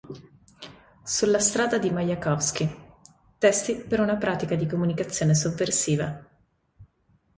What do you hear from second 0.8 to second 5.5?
Sulla strada di Majakovskij: testi per una pratica di comunicazione